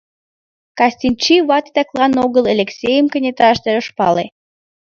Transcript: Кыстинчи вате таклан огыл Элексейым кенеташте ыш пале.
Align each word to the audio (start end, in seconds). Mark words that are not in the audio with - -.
Кыстинчи 0.77 1.35
вате 1.47 1.69
таклан 1.75 2.13
огыл 2.25 2.43
Элексейым 2.53 3.05
кенеташте 3.09 3.69
ыш 3.79 3.87
пале. 3.97 4.25